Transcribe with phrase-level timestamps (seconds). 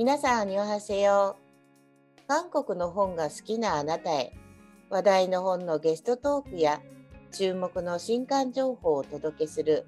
[0.00, 1.36] 皆さん、におはせよ。
[2.26, 4.32] 韓国の本が好きなあなたへ、
[4.88, 6.80] 話題の本のゲストトークや
[7.32, 9.86] 注目の新刊情報をお届けする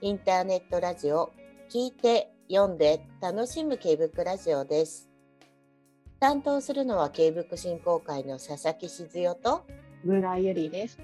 [0.00, 1.32] インターネットラジオ、
[1.68, 5.10] 聞いて、読んで、楽しむ K ブックラジオです。
[6.18, 9.66] 担当するのは K ブック振興会の佐々木静代と
[10.02, 10.98] 村ゆりです。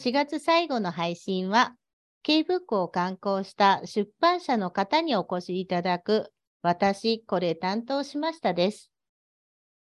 [0.00, 1.74] 4月最後の配信は、
[2.22, 6.32] K-BOOK を刊行した出版社の方にお越しいただく、
[6.62, 8.90] 私、これ担当しましたです。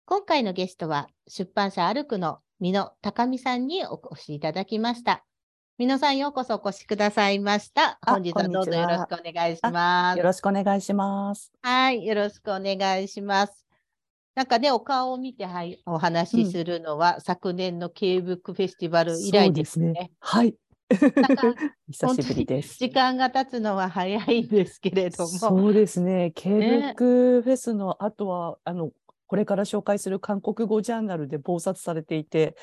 [0.05, 5.25] 今回のゲストは、出版社アルクの美濃高美さんにお越しいただきました。
[5.78, 8.00] 美濃さん、ようこそお越しくださいました。
[8.05, 10.19] 本日はどうぞよろしくお願いします。
[10.19, 11.53] よろしくお願いします。
[11.62, 13.72] はい、よろしくお願いします。
[14.34, 19.92] なんかね、お顔を見て、はい、お話しするのは、うん、昨年の K ブックフェスティバル以来ですね。
[19.94, 20.55] すねはい。
[21.91, 22.78] 久しぶりです。
[22.78, 25.28] 時間が経つのは早いんですけれども。
[25.28, 26.33] そうですね。
[26.34, 28.91] K ブックフェスの後は、ね、あの、
[29.27, 32.56] これから紹介する韓国語ジャーナルで考察されていて、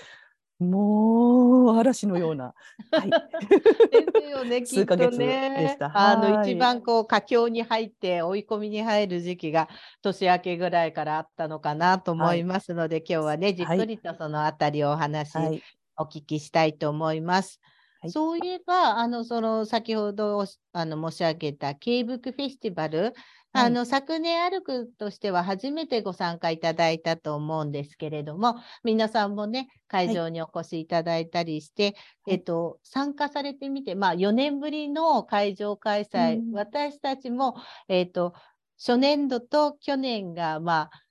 [0.59, 2.53] もう嵐のような。
[2.91, 5.77] はい、ですよね、 きっとね。
[5.79, 9.69] あの一番こう佳境に入って追い込みに入る時期が
[10.01, 15.63] 年明けぐらいからあったのかなと思いますので、はい、今日はねじっくりとそのあたりをお話、はい、
[15.97, 17.61] お聞きしたいと思います。
[18.01, 23.13] はい、そういえばあのその先ほどあの申し上げた K ブックフェスティバル
[23.51, 31.95] あの、昨年歩くとしては初めてご参加いただいたと思うんですけれども、皆さんもね、会場にお越しいただいたりして、はい、
[32.27, 37.55] えっと、参加されてみて、まあ、4年ぶりの会場開催、うん、私たちも、
[37.87, 38.33] えっと、
[38.77, 41.03] 初年度と去年が、まあ、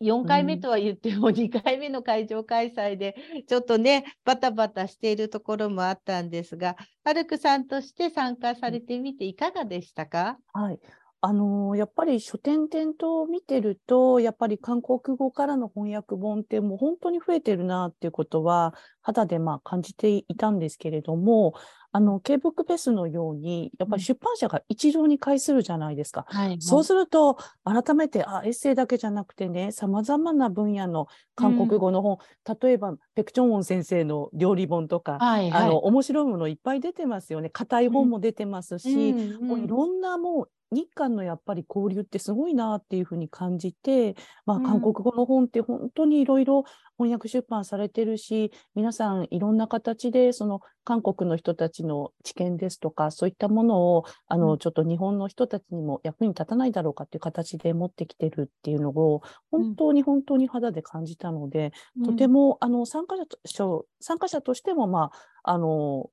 [0.00, 3.14] 4回目とは言っても2回目の会場開催で、
[3.46, 10.80] ちょっとね、バタバタしているところもあったんですが、アルクさんとして参加されてみていかがでしたか、はい、
[11.26, 21.54] あのやっぱり書店店頭見てると、やっぱり韓国語からの翻訳本ってもう本当に増えてるなっていうことは肌でまあ感じていたんですけれども、
[21.92, 26.26] あの、K ブックフェスのように、やっぱり出版社が一堂に会するじゃないですか。
[26.28, 31.06] はい、そうすると、改めて、あ、エッセイだけじゃなくてね、様々な分野の
[31.36, 32.18] 韓国語の本、
[32.48, 37.48] うん、例えば、ペクチョンウォン先生の料理本とか、はいはい、あの、面白いものいっぱい出てますよね。
[37.48, 46.64] 硬い本も出てますし、うんうん、いろんなもう日韓のやっぱり交流ってすごいなっていうふうに感じて、まあ、韓国語の本って本当にいろいろ
[46.98, 63.66] 翻訳出版されてるし、皆さんいろんな形でその韓国の人たちの知見ですとか、そういったものをあのちょっと日本の人たちにも役に立たないだろうかっていう形で持ってきてるっていうのを本当に本当に肌で感じたので、うん、とてもあの参加者
[64.00, 65.10] 参加者としても、ま
[65.42, 66.10] あ、あの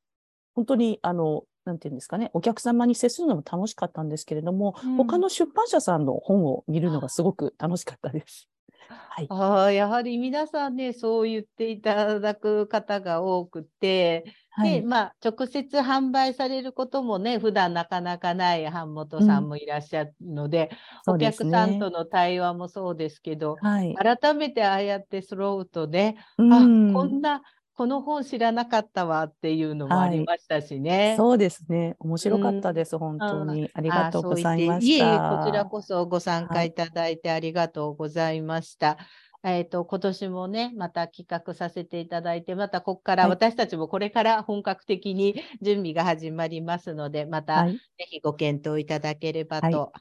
[0.55, 8.47] 本当にあのなんていうんですかね、お客様に接するのも楽しかったんですけれども、うん、他の出版社さんの本を見るのがすごく楽しかったです。
[8.89, 20.71] はい、あやはり皆さんね、そう言っていただく方が多くて、はい、でまあ、直接販売されることもね、普段なかなかない版元さんもいらっしゃるので、
[21.07, 27.43] うん、お客さんとの対話もそうですけど、はい、改めてああやって揃うとね、うん、あこんな
[27.75, 31.09] この本知らなかったわっていうのもありましたしね。
[31.09, 31.95] はい、そうですね。
[31.99, 33.69] 面白かったです、うん、本当に。
[33.73, 35.05] ありがとうございました。
[35.05, 38.97] いえこちらこそご参加いただいてありがとうございました。
[39.41, 49.91] はい、えっ、ー、と、今年もね、また企画させていただいて、またここから私たちもこれから本格的に準備が始まりますので、またぜひご検討いただければと、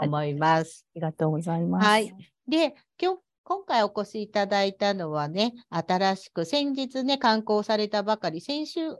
[0.00, 0.86] 思います。
[0.92, 1.86] ありがとうございます。
[1.86, 2.14] はい。
[2.48, 8.90] で、今日今回お越しいただいたのはね、新しく先日ね、刊行されたばかり、先週、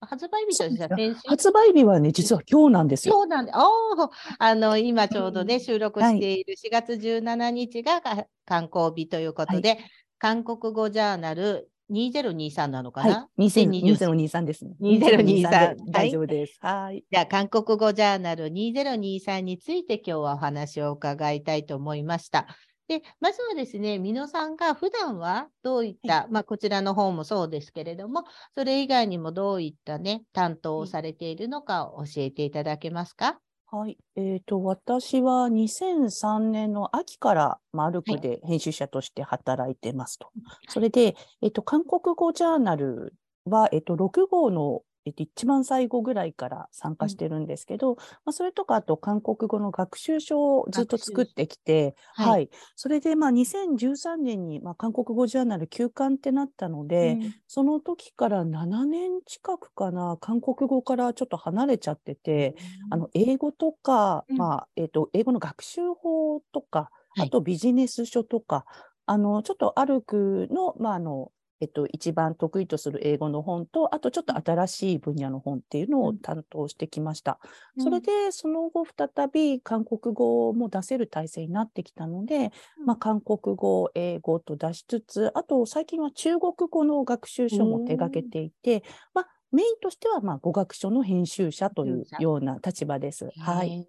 [0.00, 3.14] 発売日としては先週発売日はね、実は今日なんですよ。
[3.14, 4.10] 今日なんで、お
[4.40, 8.02] あの今ちょうどね、収録している4月17日が
[8.44, 9.78] 刊行日ということで、はい、
[10.18, 14.74] 韓国語ジャーナル2023なのかな、はい、2023ですね。
[14.80, 15.76] 2023。
[15.92, 16.58] 大丈夫です。
[16.60, 17.04] はい。
[17.08, 22.48] じゃあ、韓国語ジャーナル2023について今日はお話を伺いたいと思いました。
[22.88, 33.38] で、まずはですね、美濃さんが普段はどういった、はい、まあ、こちらの方もそうですけれども、それ以外にもどういったね、担当をされているのかを教えていただけますか？
[33.70, 40.26] はい、えーと、私は2003年の秋からマルクで編集者として働いてますと。
[40.26, 43.14] はい、それで、えーと、韓国語ジャーナル
[43.46, 68.64] は、えーと、6号のえっと、一番最後ぐらいから参加してるんですけど、うん、まあ、それとかあと韓国語の学習書をずっと作ってきて、はい、はい、それでまあ2013年にまあ韓国語ジャーナル休刊ってなったので、うん、その時から7年近くかな韓国語からちょっと離れちゃってて、うん、あの英語とか、まあえっと、英語の学習法とか、あとビジネス書とか、
[69.06, 71.30] あのちょっとアルクの,、まあ、あの
[71.60, 77.38] えっと、一番得意とする英語の本と、あとちょっと新しい分野の本っていうのを担当してきました。
[77.76, 88.82] うん、それで、その後、再び韓国語も出せる体制になってきたので、うん、まあ、韓国語、英語と出しつつ、あと最近は中国語の学習書も手がけていて、
[89.14, 93.30] まあ、メインとしては、まあ、語学書の編集者というような立場です。
[93.38, 93.86] はい。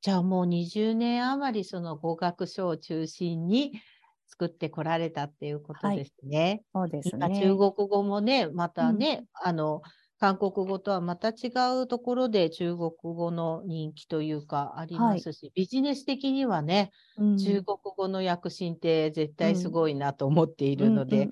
[0.00, 3.72] じゃあもう20年余りその語学書を中心に
[4.28, 6.62] 作ってこられたっていうことですね。
[6.72, 7.40] はい、そうですね。
[7.40, 9.82] 中国語もね、またね、うん、あの、
[10.20, 21.28] 韓国語とはまた違うところで中国語の人気というかありますし、はい、ビジネス的にはね、うん、中国語の躍進って絶対すごいなと思っているので、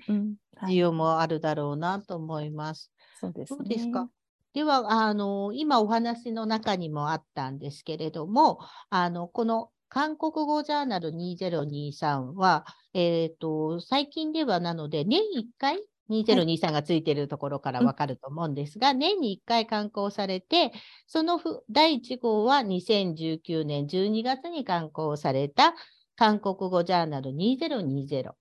[0.69, 2.89] 需要もあるだろうなと思います。
[3.19, 4.09] そうです、ね、ですか？
[4.53, 8.59] ではあの今お話の中にもあったんですけれども
[8.89, 15.79] あのこの韓国語ジャーナル2023は、えーと、最近ではなので、年1回
[16.09, 20.71] 2023がついているところからわかると思うんですが、はい、年に1回刊行されて、
[21.07, 21.39] その
[21.69, 25.73] 第1号は2019年12月に刊行された
[26.15, 28.31] 韓国語ジャーナル2020。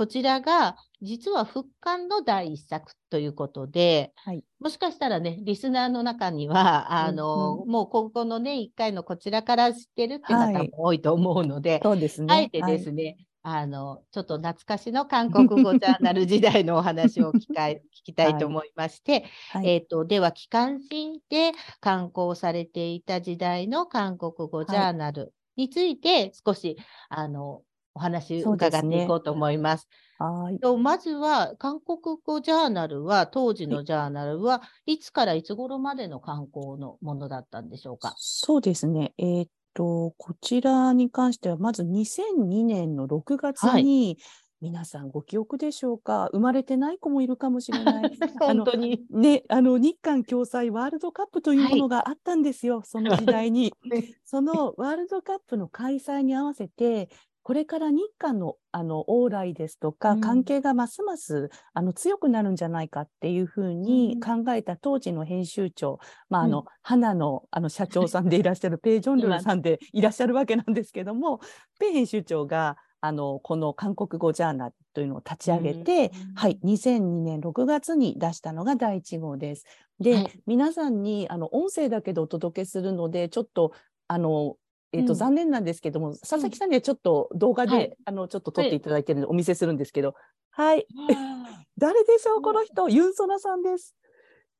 [0.00, 12.34] こちらが実は復刊の第一作ということで、はい、もしかしたらね、リスナーの中には、あの、うんうん、もうここのね、1回のこちらから知ってるっていう方も多いと思うので、はい、そうですね。
[12.34, 26.78] あえてですね、はい、あの、ちょっと懐かしの韓国語ジャーナル時代のお話を聞か 聞きたいと思いまして、はい、えっ、ー、と、では、機関誌で刊行されていた時代の韓国語ジャーナルについて少し、
[27.10, 27.60] あの、
[28.00, 29.86] お話伺っていこうと思います。
[30.18, 38.14] はいとまずは韓国語ジャーナルは当時のジャーナルはいつからいつ頃までの観光のものだったんでしょうか？
[38.16, 39.12] そうですね。
[39.18, 44.16] えー、っとこちらに関してはまず2002年の6月に、はい
[44.62, 46.28] 皆さんご記憶でしょうか？
[46.32, 48.18] 生まれてない子もいるかもしれない。
[48.38, 49.00] 本当に。
[49.08, 53.72] ね、あの日韓共催ワールドカップというものがあったんですよ、はい、その時代に。
[54.26, 57.08] そのワールドカップの開催に合わせて、
[57.50, 65.98] これから日韓のあの往来ですとか、関係がますますあの強くなるんじゃないかっていうふうに考えた当時の編集長、
[66.28, 71.40] まああの、花のあの社長さんでいらっしゃるペイ・ジョンルンさんでいらっしゃるわけなんですけども、
[71.80, 79.64] ペイ編集長があのこの韓国語ジャーナルというのを立ち上げて、うん、はい、2002年6月に出したのが第1号です。
[79.98, 83.72] で、はい、皆さんにあの音声だけでお届けするのでちょっと
[84.06, 84.54] あの
[84.92, 90.14] えーと、うん、残念なんですけども、佐々木さんにはちょっと動画で、はい、あのちょっと撮っていただいてるのでお見せするんですけど、
[90.50, 90.86] はい。
[91.78, 93.94] 誰でしょう、この人、ユンソナさんです。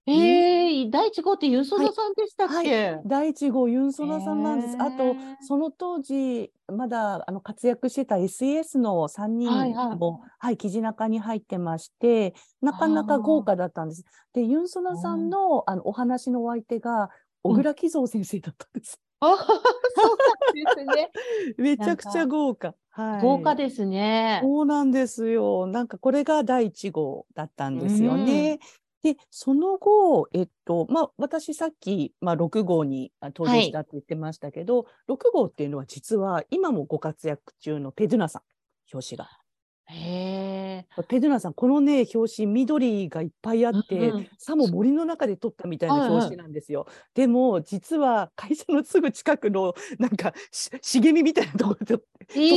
[0.06, 2.94] えー、第1号ってユンソナさんでしたっけ、はい。
[2.94, 4.76] はい、第1号ユンソナさんなんです。
[4.80, 9.98] あとその当時まだあの活躍してた SES の3人も、はいはい、
[10.38, 14.04] はい、記事中に入ってましてなかなか豪華だったんです。
[14.32, 17.10] でユンソナさんのあのお話のお相手が
[17.42, 18.98] 小倉喜三先生だったんです。
[19.20, 19.56] あ そう
[20.66, 21.10] なんですね。
[21.58, 22.74] めちゃくちゃ豪華。
[22.90, 24.40] はい、豪華ですね。
[24.42, 25.66] そうなんですよ。
[25.66, 28.58] なんかこれが第1号だったんですよね。
[29.02, 38.42] で、その後、えっと、まあ、私さっき、まあ、6号に登場したって言ってましたけど、はい、6号っていうのは実は今もご活躍中のペドゥナさん、
[38.92, 39.39] 表紙が。
[39.92, 46.80] へペドゥナさんこのね表紙緑がいっぱいあって、うん、さも森の中で撮ったみたいな表紙なんですよ。
[46.80, 50.32] はいはい、でも実は会社のすぐ近くのなんか
[50.82, 52.02] 茂みみたいなところで撮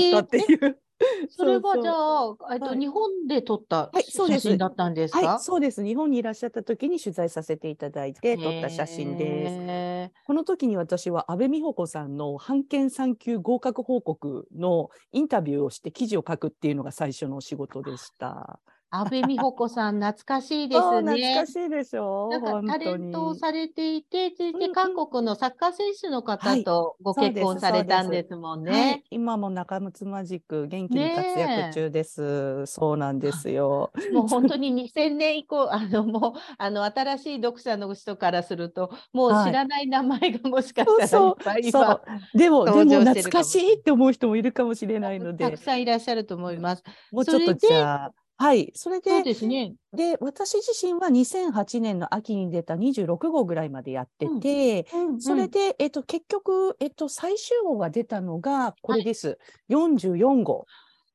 [0.10, 0.78] ったっていう。
[1.30, 5.84] それはじゃあ、えっと、日本で撮った写真だったんですか、はい、そうです。
[5.84, 10.14] 日本にいらっしゃった時に取材させていただいて撮った写真です。
[10.28, 18.60] この時に私は安倍美穂子さんの判検3級合格報告のインタビューをして記事を書くっていうのが最初の仕事でした。
[18.96, 21.14] 安倍美穂子さん、懐かしいですね。
[21.14, 28.72] 懐かしいでしょなんかタレントをされていて、続いて韓国のサッカー選手の方とご結婚されたんですもんね。
[28.72, 32.68] はい、今も仲睦まじく元気に活躍中です。
[32.68, 33.92] そうなんですよ。
[34.14, 42.02] もう本当に2000年以降、 あのもうあの新しい読者の人からすると、もう知らない名前がもしかしたらいっぱい今、
[42.36, 46.84] でもでも懐かしいって思う人もいるかもしれないので、たくさんいらっしゃると思います。
[47.12, 48.23] もうちょっとじゃあ。
[48.38, 49.76] はい、それで、そうですね。
[49.94, 59.28] で、私自身は2008年の秋に出た26号ぐらいまでやってて、うんうんうん、それで、えっと、結局、えっと、最終号が出たのがこれです。
[59.30, 59.36] は
[59.70, 60.66] い、44号。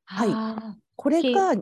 [0.05, 0.77] はい。
[0.97, 1.55] これが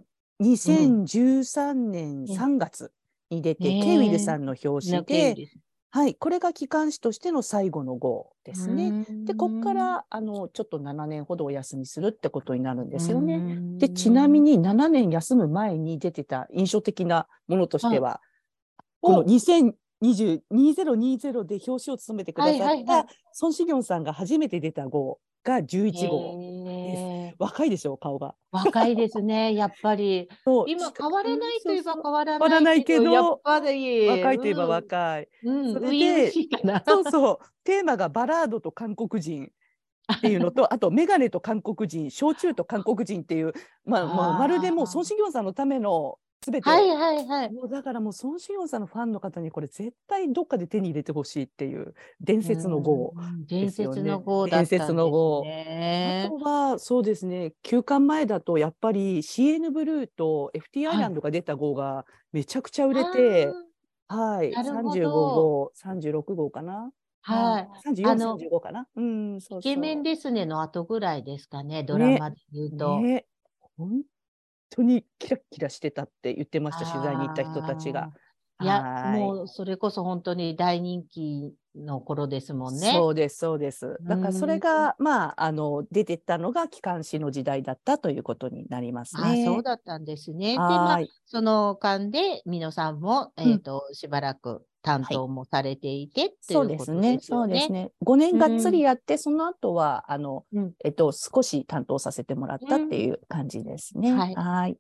[0.43, 2.93] 2013年3月
[3.31, 5.49] に出て、うん、ケイウィルさんの表紙で、
[5.97, 9.07] はい、これが機関士としての最後の号ですね。
[9.25, 13.41] で、ここからあのちょっと7年ほどお休みするってことになるんですよね。
[13.79, 18.21] で、ちなみに7年休む前に出てた印象的なものとしては、は
[18.77, 19.73] い、この2020
[20.53, 23.07] 2020で表紙を務めてくださった
[23.41, 26.66] 孫子行さんが初めて出た号が11号。
[27.41, 28.35] 若いでしょう、顔が。
[28.51, 30.29] 若いですね、やっぱり。
[30.67, 35.29] 今変わらないといえば変わらないけど、やっぱり若いといえば若い。
[35.45, 36.33] うん、それで、
[36.87, 39.51] そうそう、テーマがバラードと韓国人。
[40.13, 43.53] っていうのと あと眼鏡と韓国人焼酎と韓国人っていう、
[43.85, 53.15] まあ、まあ、まるでもう孫子行さんのためのすべて、はいはいはい、もうだからもう孫子陽さんのファンの方にこれ絶対どっかで手に入れてほしいっていう伝説の号
[53.49, 54.03] ですよね。
[54.03, 54.79] 伝説の号だったんですね。
[54.79, 55.45] 伝説の号。
[55.45, 63.47] あとはそうですね休館前だとやっぱり CN ブルーと FT アイランドが出た号がめちゃくちゃ売れて、
[64.09, 66.91] はい、はい、35号36号かな。
[67.23, 67.69] はい。
[67.89, 68.87] 34、35かな。
[68.95, 73.01] うん、そうそうイケメンですねの後ぐらいですかね、ドラマで言うと。
[73.01, 73.27] ねね
[73.77, 74.03] 本
[74.71, 78.11] 当にキラキラしてたって言ってました取材に行った人たちが。
[78.63, 82.93] いやもうそれこそ本当に大人気の頃ですもんね。
[82.93, 83.99] そうですそうです。
[84.03, 89.45] だからそれが、まああの出てたのが機関誌の時代だったということになりますね。
[89.45, 90.53] あそうだったんですね。
[90.53, 97.19] でまあその間で美濃さんもえっ、ー、と、うん、しばらく担当もされていて、はい、そうですね。
[97.21, 97.91] そうですね。
[98.05, 104.13] 5年がっつりやって、うん、その後はあの、うん、えっと少し担当させてもらったっていう感じですね。
[104.13, 104.35] はい。
[104.37, 104.77] はい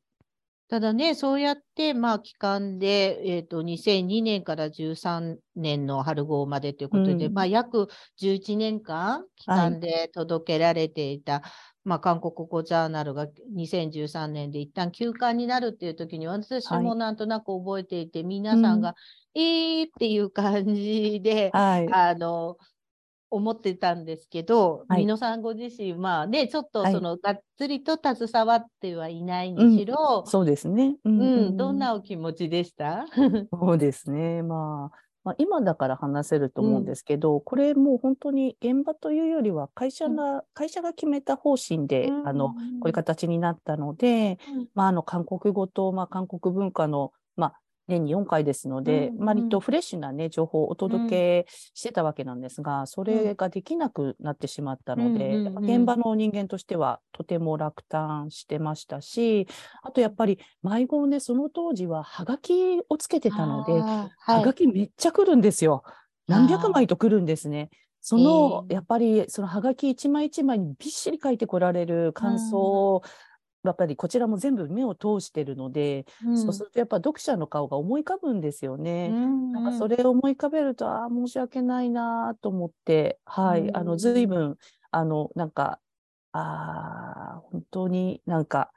[0.68, 7.86] ただね、そうやって、まあ、期間で、えっ、ー、と、2002年から13年の春号までということで、うん、まあ、約
[8.20, 11.42] 11年間、期間で届けられていた、はい、
[11.86, 18.96] まあ、韓国語ジャーナルが2013年で一旦休刊になるっていう時に、私もなんとなく覚えていて、はい、皆さんが、
[19.36, 22.56] えーっていう感じで、はい、あの、
[23.30, 33.06] 思ってたんですけど、はい、美濃さんご自身、まあね、ちょっとその、がっつりと携わってはいないにしろ、うん、そうですね、うん、うん、どんなお気持ちでした？
[33.52, 36.84] そうですね、まあ、まあ、今だから話せると思うん。
[36.84, 42.54] ですけど、うん、これもう本当に現場というよりは会社が、うん、会社が決めた方針で、あのこ
[42.84, 44.38] ういう形になったので、
[44.74, 47.25] まあ、あの韓国語と、まあ、韓国文化の、まあ、
[47.88, 59.46] 年に4回ですので、うんうん、割とフレッシュな、ね、情報をお届けしてたわけなんですが、うん、それができなくなってしまったので、うんうんうん、現場の人間としてはとても落胆してましたし、
[59.82, 64.10] あとやっぱり迷子ね、その当時ははがきをつけてたので、は
[64.42, 65.82] がきめっちゃ来るんですよ。
[66.28, 67.70] 何百枚と来るんですね。
[68.08, 73.02] その、えー、やっぱりそのはがき一枚一枚にびっしり書いてこられる感想
[73.70, 79.10] やっぱりこちらも全部目を通してるので、うん、そうするとやっぱ読者の顔が思い浮かぶんですよね。
[79.12, 79.24] うん。
[79.24, 84.56] うん、なんかそれを思い浮かべるとああ申し訳ないなと思ってはい、うん、あの随分
[84.90, 85.80] あのなんか
[86.32, 88.70] あ本当になんか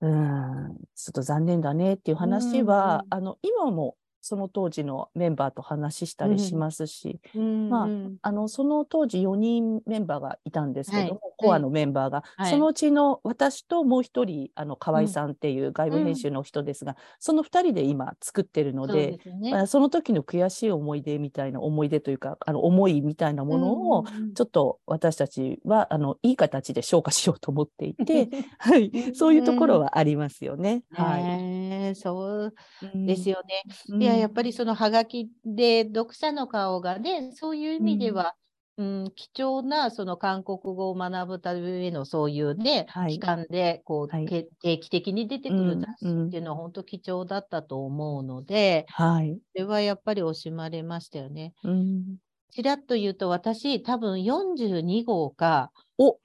[0.00, 7.88] うんちょっと残念だねっていう話は、うんうん、あの今もその当時のメンバーと話したりしますし、うん、まあ、
[8.22, 24.04] あのその当時4人メンバーがいたんですけども、はい、コアのメンバーが、はい、そのうちの私ともう一人あの河合さんっていう外部編集の人ですが、うん、その2人で今作ってるのでそ、ね、まあ、その時の悔しい思い出みたいな思い出というかあの思いみたいなものを
[24.34, 30.82] ちょっと私たちはあのいい形で消化しようと思っていて、 はい、そういうところはありますよね。
[30.92, 31.18] は
[31.90, 32.54] い、そう
[32.94, 34.13] ですよね。
[34.14, 38.34] いややっぱりそのハガキで読者の顔がね、そういう意味では、
[38.76, 51.52] うん、うん、貴重なその韓国語を学ぶためのそういうね、はい、期間でこう、はい、定期的に出てくる雑誌っていうのは本当貴重だったと思うので、はい、それはやっぱり惜しまれましたよね。
[51.62, 52.16] うん、
[52.50, 56.18] ちらっと言うと私多分42号かお。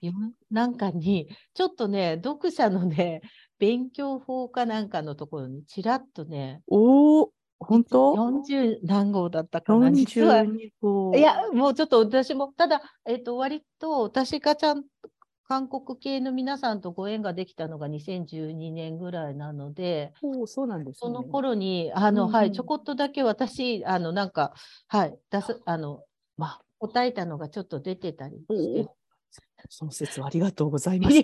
[0.50, 3.22] なんかにちょっとね読者のね
[3.60, 7.29] 勉強法かなんかのところにちらっとねお
[7.60, 10.44] 本当 ?40 何号だったかな実は。
[10.82, 11.16] 号。
[11.16, 14.84] いや、もうちょっと私も、ただ、えっ、ー、と、割と私がちゃん
[15.50, 24.54] 韓国系の皆さんとご縁ができたのが2012年ぐらいなので、おそうなんです、ね、その頃に、あの、うん、はい、ちょこっとだけ私、あの、なんか、
[24.88, 26.04] はい、出す、あの、
[26.38, 28.89] まあ、答えたのがちょっと出てたりして
[29.70, 31.16] その説はありがとうございます。
[31.16, 31.24] もう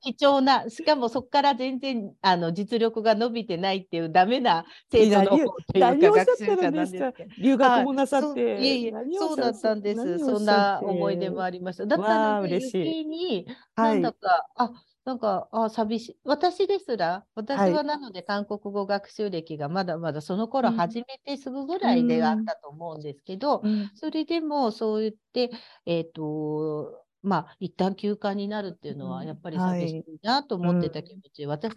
[0.00, 8.58] 貴重な、しかもそこから全然あの実力が伸びてないっていうダメな生徒の方というか学習者なんです留学もなさって。
[8.60, 10.18] いえいえ、そうだったんです。
[10.18, 11.86] そんな思い出もありました。
[11.86, 13.46] だったので余計に、
[13.76, 14.72] なんだか、あ
[15.06, 16.16] なんか、あ、寂しい。
[16.24, 25.52] 私ですら、私はなので韓国語学習歴がまだまだその頃始めてすぐぐらいであったと思うんですけど、うん、それでもそう言って、
[25.86, 31.74] えっ、ー、と、まあ、一旦休館になるっていうのは、やっぱり寂しいなと思ってた気持ち、うん、私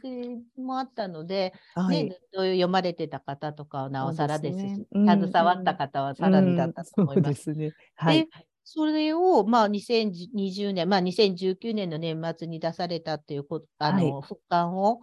[0.56, 7.50] もあったので、はい、ね、ずっと読まれてた方とかはなおさらですし、すねうん、携わった方はさらにだったと思います。
[7.50, 7.74] うん、ね。
[7.96, 8.29] はい、で
[8.63, 15.00] それを、まあ、2020年、まあ、2019年の年末に出されたっていうこと、あの、はい、復刊を、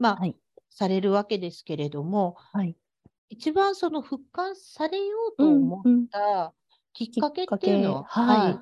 [0.00, 0.34] まあ、はい、
[0.68, 2.74] されるわけですけれども、はい、
[3.28, 6.52] 一番その復刊されようと思った
[6.92, 8.58] きっかけっていうのは、はい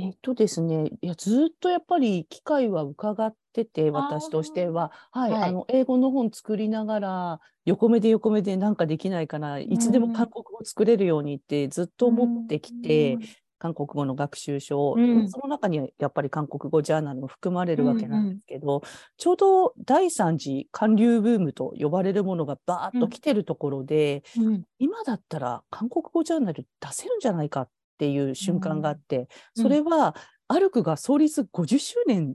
[0.00, 4.92] えっとですね、いや、ずっとやっぱり機会は伺ってて、私としては。
[5.10, 5.42] はい、はい。
[5.50, 13.18] あの、英語の本作りながら、横目で横目でなんかできないかな、いつでも韓国語作れるようにってずっと思ってきて、
[13.60, 18.82] 韓国語の学習書、うん、その中にはやっぱり韓国語ジャーナルも含まれるわけなんですけど、うんうん、
[19.18, 27.68] ちょうど第三次韓流ブームと呼ばれるものがバーッと来てるところで、うん、今だったら韓国語ジャーナル出せるんじゃないかっ
[28.00, 30.16] っていう瞬間があって、それは
[30.48, 32.34] アルクが創立50周年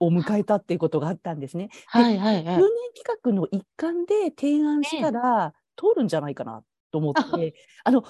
[0.00, 1.68] を迎えたっていうことがあったんですね。
[1.88, 8.02] はいはいはい、周年企画の一環で提案したら通るんじゃないかなと思って、あの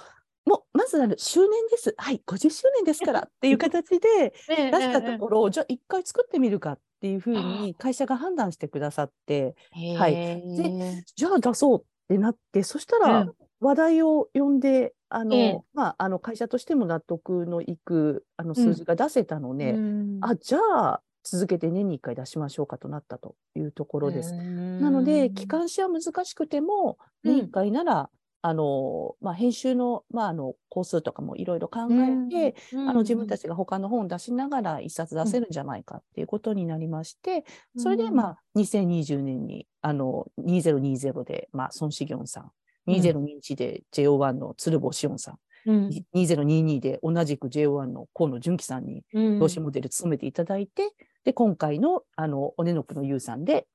[0.46, 1.96] もうまずあの周年です。
[1.98, 9.56] はい、50周年ですからっていう形で 出したところ、じゃあ一回作ってみるかっていうふうに会社が判断してくださって、
[9.98, 13.28] はい、でじゃあ出そうってなって、そしたら
[13.64, 24.35] 話題を呼んであの、ええ、まあ、あの会社としても納得のいくあの数字が出せたので、うん、あじゃあ続けて年に1回出しましょうかとなったというところです。
[24.35, 28.06] なので機関誌は難しくても年1回なら、うん、
[28.42, 37.47] あのまあ、編集の,、まあ、あの工数とかもいろいろ考えて、うん、あの自分たちが他の本を出しながら1冊出せるんじゃないかっていうことになりまして、
[37.78, 42.50] それで、まあ、2020年にあの2020で、まあ、孫子行さん
[42.88, 50.90] 2021で JO1 の鶴房志音さん、うん、2022で同じく JO1 の河野純喜さんに表紙モデル務めていただいて、うん、
[51.25, 53.66] で今回のあのおねのくのゆうさんで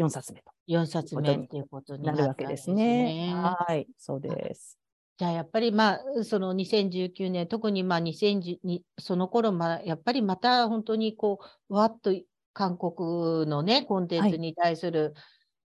[0.00, 0.52] 4冊目と。
[0.68, 3.32] 4冊目っていうことになるわけですね。
[3.34, 4.78] はい、そうです。
[5.16, 12.12] じゃあやっぱりまあその2019年特にまあ2010その頃まあやっぱりまた本当にこうわっと
[12.52, 15.14] 韓国のねコンテンツに対する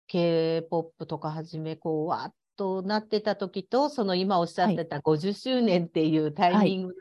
[0.08, 6.96] K-POP とかはじめこうわっとなってた時と、その今おっしゃってた50周年っていうタイミング、はい、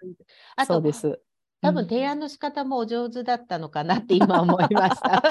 [0.56, 1.20] あとそうです。
[1.60, 5.24] 多分提案の仕方もお上手だったのかなって今思いました。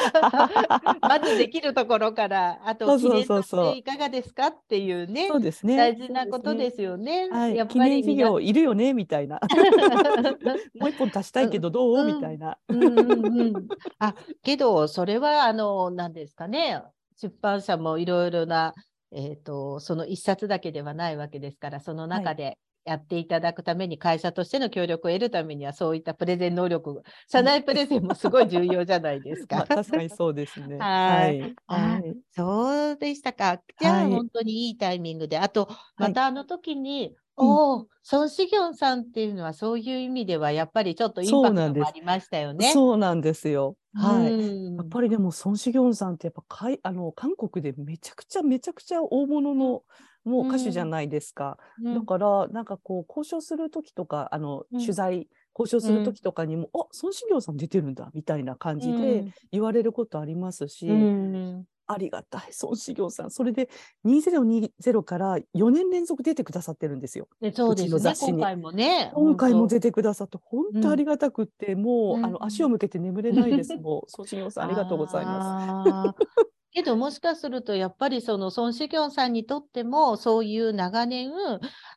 [1.01, 5.77] まずできるところから、あと記念としていかがですかっていうね、そうですね。
[5.77, 7.29] 大事なことですよね。
[7.31, 9.39] はい、やっぱり記念事業いるよねみたいな。
[10.81, 12.59] もう一本足したいけどどう、うん、みたいな。
[12.69, 13.69] うんうんうん、
[14.01, 16.83] あけどそれはあの何ですかね。
[17.17, 18.75] 出版社もいろいろな
[19.13, 29.57] えーと、その1冊だけではないわけですからその中でやっていただくために、会社としての協力を得るためにはそういったプレゼン能力社内プレゼンもすごい重要じゃないですか。
[29.59, 30.79] まあ、確かにそうですね。
[30.79, 33.61] はい、はい、そうでしたか。
[33.81, 42.73] じゃあ、本当にいいタイミングであとまたあの時に、おお、孫子行さんっていうのはそういう意味ではやっぱりちょっとインパクトもありましたよね。
[42.73, 43.77] そうなんですよ。
[43.97, 44.77] はい。
[44.77, 49.83] やっぱりでも孫子行さんってやっぱかいあの韓国でめちゃくちゃめちゃくちゃ大物の、
[50.25, 51.57] もう歌手じゃないですか。
[51.83, 55.29] うん、だからなんかこう交渉する時とかあの、取材
[55.59, 63.31] 交渉する時とかにも、うん、あ孫子行さん出てるんだみたいな感じで言われることありますし、うん、ありがたい、孫子行さん。
[63.31, 63.69] それで
[64.05, 67.29] 2020から4年連続出てくださってるんですよ。
[67.41, 69.13] ね、そうですね、今回もね。
[69.15, 73.77] 今回も出てくださって、本当ありがたくって、うん、もう、あの足を向けて眠れないです。
[73.77, 76.56] もう、孫子行さん、ありがとうございます。
[76.77, 81.31] けどもしかするとやっぱりその孫子行さんにとってもそういう長年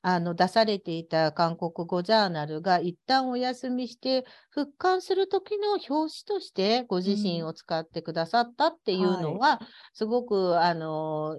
[0.01, 11.35] あの出されていた韓国語ジャーナルが一旦お休みして復刊する時の表紙としてご自身を使ってくださったっていうのは、うんはい、すごくあの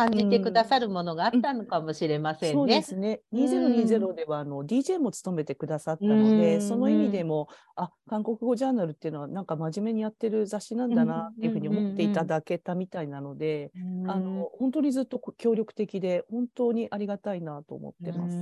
[0.00, 2.54] 感じてくださるものがあったのかもしれませんね。
[2.54, 3.20] そうですね。
[3.34, 13.70] 2020ではあの DJ も務めてくださったので、その意味でもあ韓国語ジャーナルっていうのはなんか真面目にやってる雑誌なんだなっていうふうに思っていただけたみたいなので、
[14.06, 18.36] あの本当にずっと協力的で本当にありがたいなと思ってます。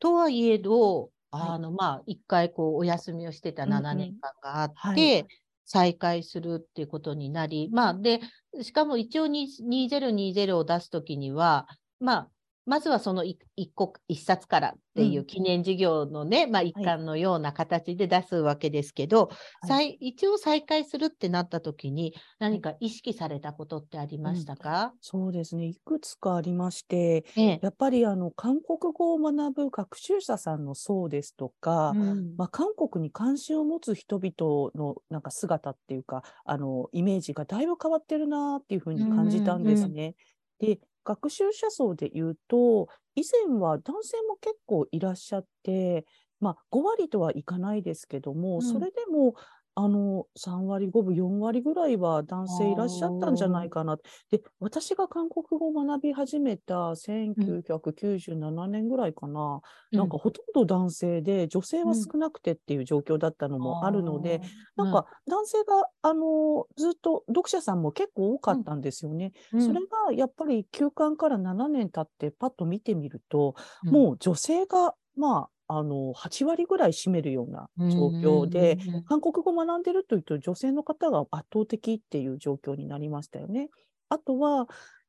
[0.00, 5.26] とはいえどあの、まあ、一回こうお休みをしてた7年間があって、うんうんはい、
[5.64, 8.20] 再開するっていうことになり、まあ、で、
[8.62, 11.66] しかも一応2020を出すときには、
[12.00, 12.30] まあ、
[12.64, 13.38] まずはその一
[13.74, 19.30] 個一冊からっていう記念事業のね、うん、まあ、一環のような形で出すわけですけど、
[19.68, 25.66] はい、一応再開するってなった時に何か意識されたことってありましたか、うん、そうですね。
[25.66, 40.14] いくつかありまして、ええ、やっぱりあの韓国語を学ぶ学習者さんの層ですとか、うん、まあ、韓国に関心を持つ人々のなんか姿っていうかあのイメージがだいぶ変わってるなっていうふうに感じたんですね。
[40.60, 46.06] で学習者層で言うと、以前は男性も結構いらっしゃって、
[46.40, 49.34] まあ、5割とはいかないですけども、うん、それでも
[49.74, 53.96] あの3割5分4割ぐらいは男性いらっしゃったんじゃないかな。
[54.30, 59.60] で私が韓国語を学び始めた1997年ぐらいかな、
[59.92, 64.42] うん、なんかほとんど男性で女性は少なくてっていう状況だったのもあるので、
[64.76, 69.32] うん、なんか男性があのずっと読者さんも結構多かったんですよね。
[69.52, 73.54] うん、それがやっぱり休館から7年経ってパッと見てみると、
[73.84, 83.68] もう女性がまああの8割ぐらい占めるような状況で、韓国語を学んでるというと女性の方が圧倒的っていう状況になりましたよね。
[84.08, 84.66] あとは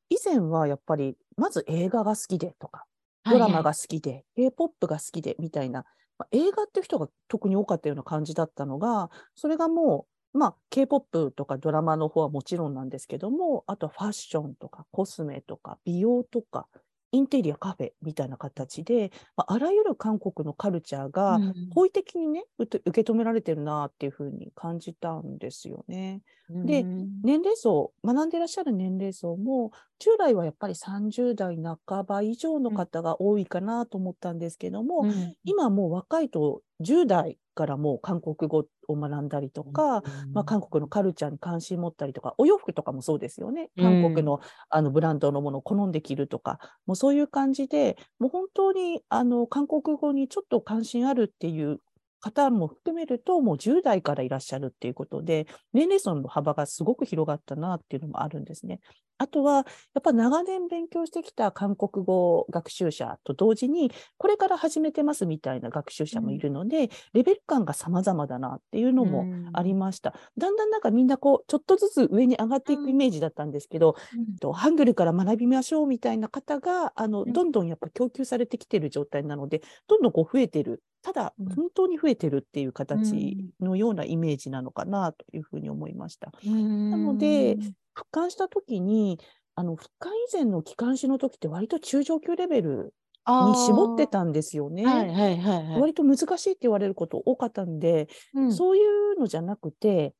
[0.08, 2.86] 以前はやっぱりまず映画が好きでとか
[3.24, 5.84] ドラマが好きで、はいはい、K-POP が好きでみたいな、
[6.18, 16.66] まあ、映画っていう人が特に多かったような感じだったのがそれがもうまあ、K-POP とかドラマの方はもちろんなんですけども、あとはファッションとかコスメとか美容とか、
[17.14, 21.38] インテリアカフェみたいな形で、まあ、あらゆる韓国のカルチャーが
[21.72, 26.22] 好意的にね、うん、受け止められてるなっていうふうに感じたんですよね。
[26.50, 29.70] うん、で年齢層学んでいらっしゃる年齢層も
[30.04, 43.70] 従来はやっぱり30代半ば以上の方が多いかなと思ったんですけども、うん、今もう若いと10代からもう韓国語を学んだりとか、うん、まあ、韓国のカルチャーに関心持ったりとかお洋服とかもそうですよね。
[43.78, 51.78] 韓国の,、あのブランドのものを好んで着るとかもうそういう感じでもう本当にあの韓国語にちょっと関心あるっていう
[52.24, 58.80] 方も含めると、もう10代からいらっしゃるっていうことで、年齢層の幅がすごく広がったなっていうのもあるんですね。
[59.18, 59.60] あとは、や
[59.98, 70.14] っぱ長年勉強してきた韓国語学習者と同時に、これから始めてますみたいな学習者もいるので、うん、レベル感が様々だなっていうのもありました。
[70.36, 73.96] うん、だんだんなんかみんなこう、ちょっとずつ上に上がっていくイメージだったんですけど、
[74.42, 86.32] うん、ハングルから学びましょうみたいな方が、あの、どんどんやっぱ供給されてきてる状態なので、どんどんこう増えてるただ、本当に増えてるっていう形のようなイメージなのかなというふうに思いました。
[86.42, 87.58] なので、
[87.92, 89.20] 復刊した時に、
[89.54, 92.94] あの復刊以前の機関誌の時って割と中上級レベル
[93.28, 94.86] に絞ってたんですよね。
[94.86, 100.14] はいはいはいはい、割と難しいって言われること多かったんで、うん、そういうのじゃなくて、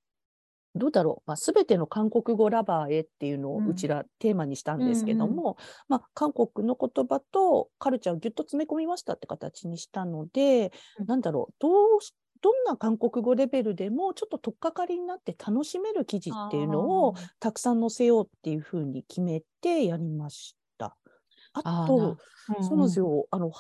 [0.75, 5.57] どうだろう、まあ、全ての韓国語ラバーへっていうのをうちらテーマにしたんですけども、うん、
[5.89, 11.55] まあ、韓国の言葉とカルチャーをぎゅっと詰め込みましたって形にしたので、うん、なんだろう。
[11.61, 11.99] どう
[12.41, 20.95] どんな韓国語レベルでもちょっと取っかかりになって楽しめる記事っていうのをたくさん載せようっていうふうに決めてやりました。
[21.55, 22.19] あと、
[22.59, 23.27] うん、そうなんですよ。
[23.31, 23.51] あの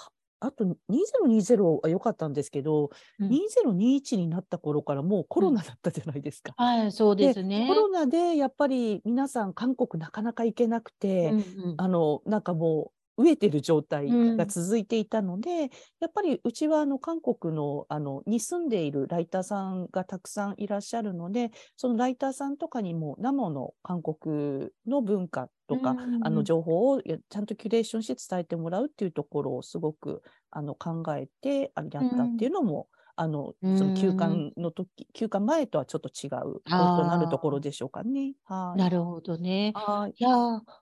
[0.46, 6.54] あと2020は良かったんですけど、うん、2021になった頃からもうコロナだったじゃないですか。
[6.58, 7.66] うん、はい、そうですね。
[7.68, 15.58] コロナでやっぱり皆さん韓国なかなか行けなくて、うんうん、あのなんかもう飢えてる状態が続いていたので、うん、
[16.00, 38.34] やっぱりうちはあの韓国のあのに住んでいるライターさんがたくさんいらっしゃるのでそのライターさんとかにも生の韓国の文化とか、うん、あの情報をちゃんとキュレーションして伝えてもらうっていうところをすごくあの考えてやったっていうのも、うん、あのその休館の時休館前とはちょっと違うとなるところでしょうかね。
[38.44, 39.72] はい、なるほどね。
[40.08, 40.22] い。
[40.22, 40.30] や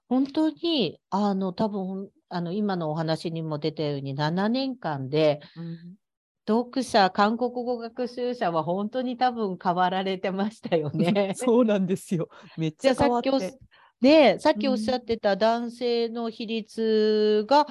[0.09, 5.79] 本当にあの多分あの今のお話にも出たように7年間で、うん、
[6.49, 11.35] 読者韓国語学習者は本当に多分変わられてましたよね。
[11.37, 12.29] そうなんですよ。
[12.57, 13.59] めっちゃ変わって。
[14.01, 17.67] でさっきおっしゃってた男性の比率が、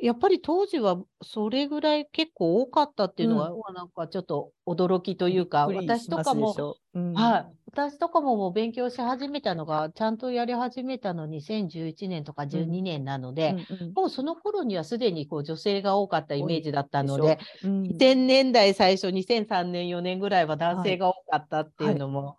[0.00, 17.68] やっぱり当時はそれぐらい結構多かったっていうのは、うん、なんかちょっと驚きというか、私とかも、うん、はい、私とかももう勉強し始めたのが、ちゃんとやり始めたの2011年とか12年なので、うんもうその頃にはすでにこう女性が多かったイメージだったので、で
[18.14, 22.36] 2000年代最初、2003年、4年ぐらいは男性が多かったっていうのも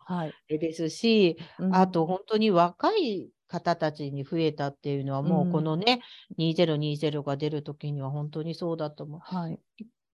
[0.48, 6.02] ですし、はいはい、あと本当に若い方たちに増えたっていうのは、もうこのね、
[6.38, 9.20] うん、2020が出るときには本当にそうだと思う。
[9.22, 9.60] はい、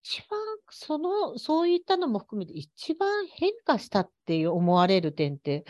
[0.02, 5.64] 一番その、そういったのも含めて、一番変化したって思われる点って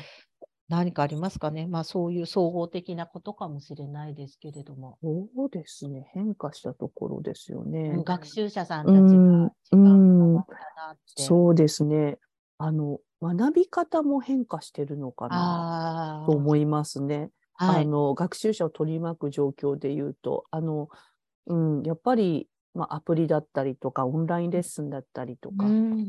[0.69, 1.69] 何かありますかね？
[1.69, 4.99] まあそういう総合的なことかもしれないですけれども。
[5.03, 6.11] そうですね。
[6.13, 8.03] 変化したところですよね。
[8.05, 9.83] 学習者さんたちが一番
[10.19, 10.55] 変わった
[10.89, 11.23] なって。
[11.23, 12.19] そうですね。
[12.59, 17.31] あの、学び方も変化してるのかなと思いますね。
[17.63, 20.89] あの、学習者を取り巻く状況で言うと、あの、
[21.47, 25.65] うん、やっぱりまあ、アプリだったりとかオンラインレッスンだったりとか、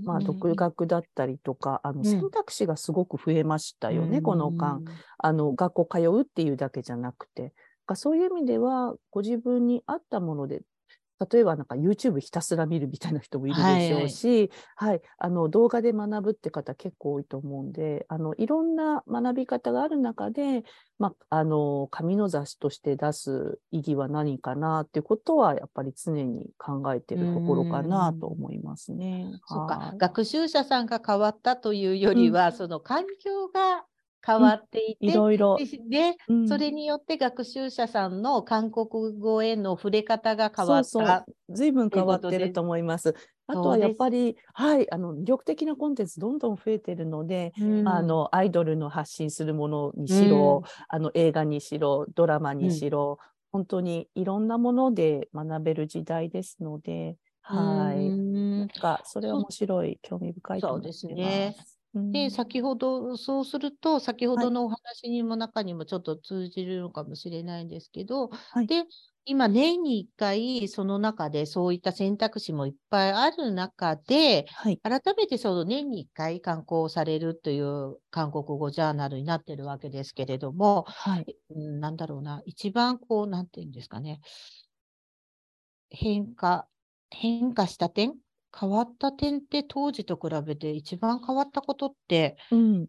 [0.05, 4.79] まあ、独学だったりとかあの選択肢がすごく増えましたよね、うん、この間。
[5.17, 7.53] あの学校通うっていうだけじゃなくて。
[7.95, 10.61] そういう意味ではご自分に合ったもので
[11.31, 20.63] 例えばなんか YouTube ひたすら見るみたいな人もいるでしょうし、はい、はい、あの動画で学ぶって方結構多いと思うんであのいろんな学び方がある中で、
[20.97, 29.27] まあ、あの紙の雑誌として出す意義は何かなっていうことはやっぱり常に考えてるところかなと思いますね。
[29.45, 29.93] そうか。
[29.97, 33.85] 学習者さんが変わったというよりは、うん、その環境が
[34.25, 40.83] 変わっていて、うん、いろいろで、うん、それによって学習者さんの韓国語への触れ方が変わった。
[40.83, 43.15] そうそう随分変わってると思います。
[43.47, 53.17] あとはやっぱり、はい、あの魅力的なコンテンツどんどん増えてるので、うん、あのアイドルの発信するものにしろ、あの映画にしろ、ドラマにしろ、
[53.51, 58.09] 本当にいろんなもので学べる時代ですので、はい。
[58.09, 60.99] なんかそれ面白い、興味深いと思います。
[60.99, 61.55] そうですね。
[61.93, 68.85] で、先ほど、そうすると、先ほどのお話にも中にもちょっと通じるのかもしれないんですけど、はい、で、
[69.25, 84.21] 今、年に1回、その中でそういった選択肢もいっぱいある中で、はい、改めてその年に1回刊行されるという韓国語ジャーナルになってるわけですけれども、はい、なんだろうな、一番こう、なんていうんですかね、
[85.91, 86.67] 変化、
[87.11, 88.15] 変化した点
[88.59, 92.87] 変わった点って当時と比べて一番変わったことって、うん、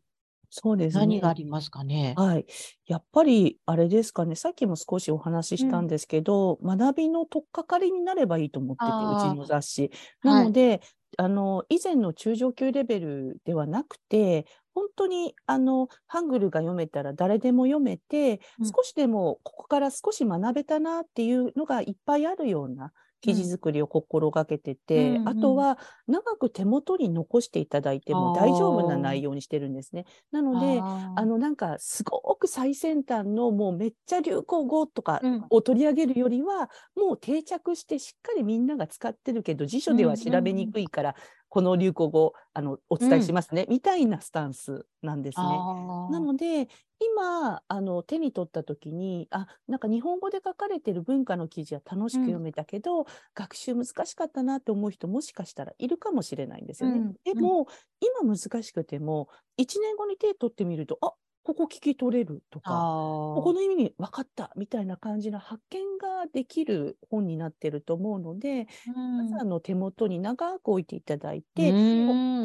[0.51, 1.01] そうですね。
[1.01, 2.15] 何がありますかね？
[2.17, 2.47] はい。
[2.87, 8.91] やっぱりあれですかね、さっきも少しお話ししたんですけど、うん、学びの取っかかりになればいいと思ってて、
[9.29, 9.91] うちの雑誌。
[10.23, 10.81] なので、はい、
[11.19, 22.93] あの以前の中上級レベルではなくて、本当にあのハングルが読めたら誰でも読めて、うん、少しでもここから少し学べたなっていうのがいっぱいあるような
[23.23, 30.05] 生地作りを心がけてて、うん、あとは長く手元に残していただいても大丈夫な内容にしてるんですね。
[30.33, 41.15] なのであのなんかすごく最先端のもうめっちゃ流行語とかを取り上げるよりは、うん、もう定着してしっかりみんなが使ってるけど辞書では調べにくいから、
[41.53, 45.45] この流行語あのお伝えしますね、うん、みたいなスタンスなんですね。
[45.45, 46.67] なので
[46.99, 56.97] 今あの手に取った時にあなんか日本語で書かれてる文化の記事は楽しく読めたけど、うん、学習難しかったなって思う人もしかしたらいるかもしれないんですよね。
[56.97, 57.67] うん、でも、
[58.01, 61.13] 今難しくても1年後に手取ってみるとあ
[61.45, 65.92] ここ聞き取れるとか、ここの意味分かったみたいな感じの発見
[66.25, 68.67] ができる本になってると思うので、
[69.13, 71.79] 皆さんの手元に長く置いていただいて、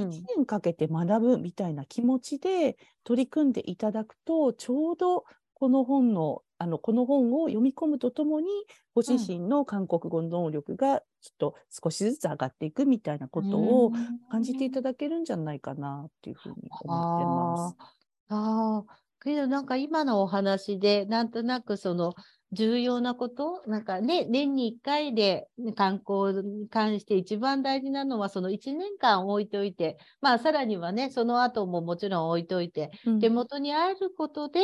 [0.09, 8.47] 1年かけて学ぶみたいな気持ちで取り組んでいただくと、ちょうどこの本のあのこの本を読み込むとともに
[8.95, 13.91] ご自身の韓国語の能力がきっと少しずつ上がっていくみたいなことを
[14.31, 17.75] 感じていただけるんじゃないかなっていうふうに思ってます。
[18.29, 22.15] ああ、けどなんか今のお話で、なんとなくその
[22.53, 34.59] 重要なこと、なんかね、年に1回で観光に関して一番大事なのは、その1年間置いといて、まあさらにはね、その後ももちろん置いといて、うん、手元にあることで、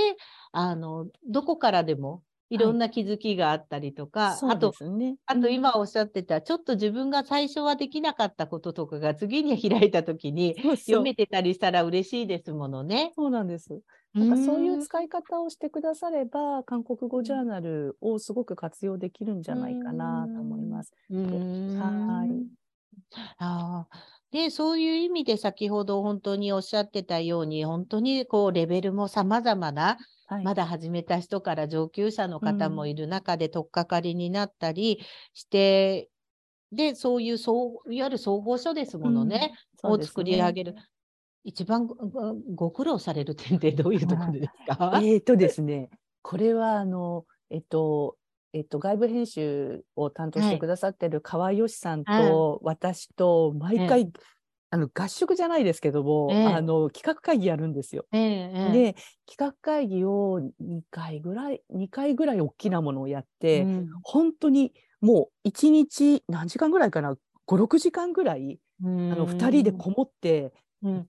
[0.53, 13.11] あの、どこからでもいろんな気づきがあったりとか、はい、あと、ね、あと今おっしゃってた、ちょっと自分が最初はできなかったこととかが次に開いた時に読めてたりしたら嬉しいですものね。
[13.15, 13.81] そうなんです。
[14.13, 20.93] なんかそういう使い方をしてくだされば、韓国語ジャーナルをすごく活用できるんじゃないかなと思います。
[21.09, 22.63] はい。
[23.37, 23.87] あ
[24.31, 36.09] で、そういう意味で先ほど本当におっしゃってたように、本当にこうレベルも様々なはい、まだ始めた人から上級者の方もいる中で取っかかりになったりして、
[36.71, 40.75] うん、で、そういうそう、いわゆる総合書ですものね、うん、を作り上げる。
[41.43, 41.87] 一番
[42.55, 44.99] ご苦労される点ってどういうところですか？
[45.03, 45.89] えっ、とですね、
[46.21, 48.17] これはあの、えっと、
[48.53, 54.11] えっと、外部編集を担当してくださってる河合よしさんと私と毎回
[54.69, 58.05] あの合宿じゃないですけども、えー、あの企画会議やるんですよ。
[58.11, 58.95] えー、で
[59.27, 67.15] 企画会議を2回ぐらい2回ぐらい大きなものをやって、うん、本当にもう1日何時間ぐらいかな
[67.47, 70.53] 56時間ぐらいあの2人でこもって、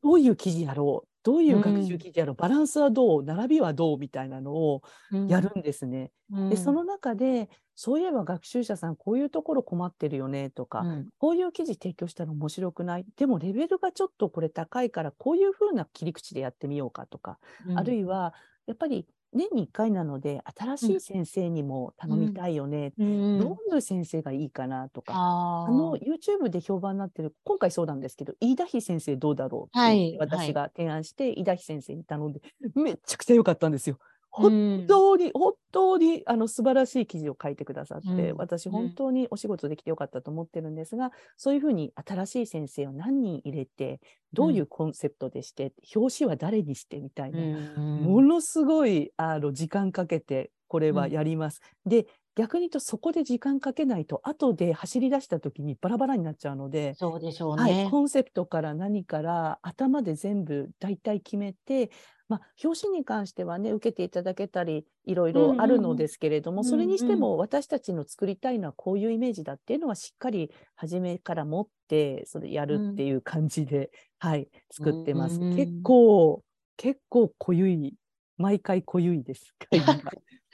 [0.02, 4.82] どういう記事やろうどういう学習記事やろう、バランスはどう並びはどうみたいなのを
[5.26, 6.12] やるんですね。
[6.50, 18.32] でその中でそういえば学習者さんこういうところ困ってるよねとか、うん、こういう記事提供したら面白くないでもレベルがちょっとこれ高いからこういうふうな切り口でやってみようかとか、うん、あるいは
[18.66, 32.40] やっぱり年に1回なので新しい先生にも頼みたいよね、うん、どういう先生がいいかなとか、あの YouTube で評判になってる今回そうなんですけど飯田比先生どうだろうって私が提案して、はい、飯田比先生に頼んで
[32.74, 33.98] めちゃくちゃ良かったんですよ。
[34.36, 44.00] 本当に、うん、本当にあの素晴らしい記事を書いてくださって、うん、私本当にお仕事できてよかったと思ってるんですが、うん、そういうふうに新しい先生を何人入れて
[44.32, 51.60] どういうコンセプトでして、表紙は誰にしてみたいな、ものすごいあの時間かけてこれはやります。
[51.86, 61.90] で逆に言うとそこで時間かけないと後で走り出した時にバラバラになっちゃうのでそうでしょうね、はい、コンセプトから何から頭で全部大体決めて
[62.28, 73.90] まあ、表紙に関してはね受けていただけたりいろいろあるのですけれども、うんうん、それにしても私たちの作りたいのはこういうイメージだっていうのはしっかり初めから持ってそれやるっていう感じで、
[74.22, 75.36] うん、はい作ってます。
[75.36, 76.42] うんうん、結構
[76.76, 77.94] 結構濃ゆい
[78.38, 79.54] 毎回濃ゆいです。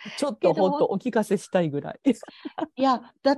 [0.17, 2.01] ちょっと本当お聞かせしたいぐらい。
[2.77, 3.37] いやだ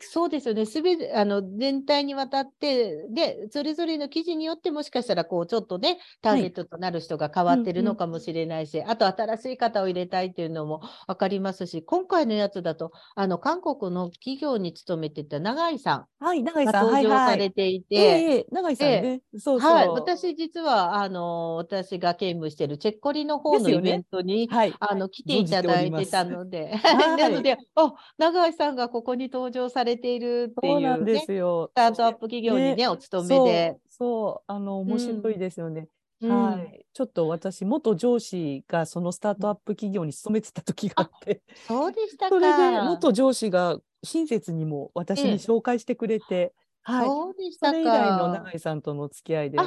[0.00, 0.66] そうですよね。
[0.66, 16.84] すべてあの全体にわたってでそれぞれの記事によってもしかしたらこうちょっとねターゲットとなる人が変わってるのかもしれないし、はいうんうん、あと新しい方を入れたいっていうのも分かりますし今回のやつだとあの韓国の企業に勤めてた永井さん、はい、永井さん。
[16.84, 26.72] 登場されていて、はいはいえー、永井さんね、えー、そうそう、はい、私実はあの私が兼務しているチェッコリの方のイベントに、ねはい、あの来ていただいてたので、
[27.18, 31.70] なので、あ永井さんがここに登場されているっていう、ね、なんですよ。
[31.72, 33.76] スタートアップ企業にね、ねお勤めで。
[33.90, 35.88] そうあの面白いですよね。
[36.20, 41.42] うん、はい、ちょっと私元上司がそのスタートアップ企業に勤めてた時があって。
[41.66, 49.58] そうでしたそれで元上司が親切にも私に紹介してくれて、ええ、はい、そうでしたそれ以来の永井さんとの付き合いで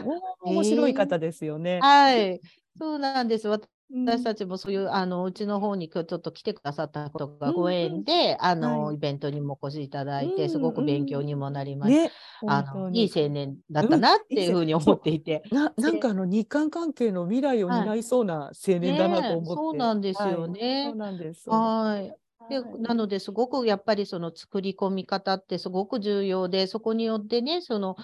[0.42, 1.76] 面白い方ですよね。
[1.76, 2.42] えー、はい。
[2.78, 3.48] そうなんです。
[3.48, 3.68] 私
[4.24, 12.02] たちもそういう、あのうちの方に今日ちょっと来てくださったことがご縁で、うん、あの、はい、イベントにもお越しいただいて、すごく勉強にもなりました。
[12.04, 12.12] ね、
[12.48, 15.44] あのいい青年だったなっていうふうに思っていて。
[15.52, 19.32] うん、ななんかあの日韓関係の未来を担いそうな青年だなと思って。
[19.32, 20.86] はいね、そうなんですよね。
[20.90, 21.50] そうなんです。
[21.50, 22.16] はい。
[22.50, 27.98] でなのですごくやっぱりその作り込み方ってすごく重要でそこによってねその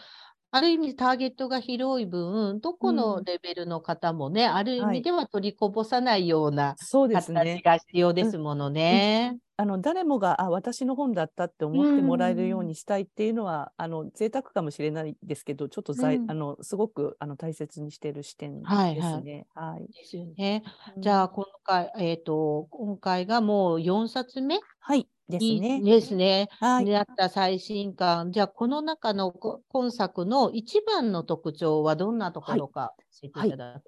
[0.56, 9.40] ある意味ターゲットが広い分、どこのレベルの方もね、うん、ある意味では取りこぼさないような形が必要ですものね。
[9.58, 19.48] あの誰もがあ私の本だったって思ってもらえるようにしたいっていうのは、うん、あの贅沢かもしれないですけどちょっと、うん、あのすごくあの大切にしている視点ですね。
[19.56, 20.64] はい、はい、ですよね。
[21.00, 24.60] じゃあ今回、えーと、今回がもう4冊目？
[24.80, 25.82] はいですね。
[25.82, 26.50] ですね。
[26.60, 26.96] はい。
[26.96, 28.32] あった最新刊。
[28.32, 33.82] じゃあこの中の今作の一番の特徴はどんなところか教えていただ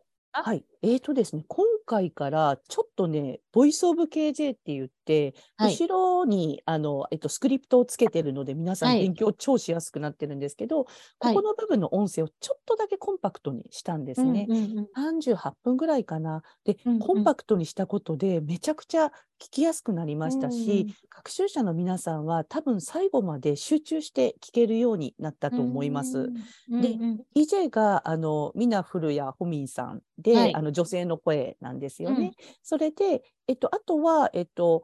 [0.44, 5.88] くはい、えーとですね、今回からちょっとね、ボイスオブ KJ って言って、はい、後
[6.22, 10.86] ろにあの、えっと、スクリプトをつけてるので、皆さん勉強超しやすくなってるんですけど、
[11.20, 14.46] はい、ここの部分の音声をちょっとだけコンパクトにしたんですね。
[14.50, 16.42] うんうんうん、38分ぐらいかな。
[16.66, 26.32] で、うんうん、コンパクトにしたことで、めちゃくちゃ聞きやすくなりましたし、うん、学習者の皆さんは多分最後まで集中して聞けるようになったと思います。
[26.72, 32.34] うん、で、うん、EJ があのミナフルやホミンさんで、はい、あの女性の声なんですよね。
[32.64, 34.84] それで、えっと、あとは、えっと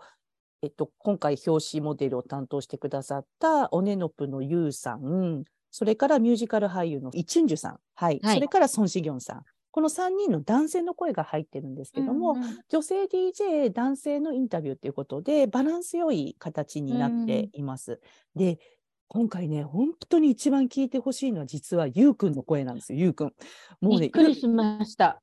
[0.62, 5.44] えっと、今回表紙モデルを担当してくださったオネノプのユウさん。
[5.72, 9.44] それからミュージカル俳優のイチュンジュさん、はい、はい、それからソン・シギョンさん。
[9.72, 18.02] この3人の男性の声が入ってるんですけども、うんうん、女性 DJ 男性のインタビューということでバランス良い形になっています。
[18.36, 18.60] うん、で
[19.08, 23.00] 今回ね本当に一番聞いてほしいのは実はゆうくんの声なんですよ。
[23.00, 23.34] ゆうくん。
[23.80, 25.22] もうねびっくりしました。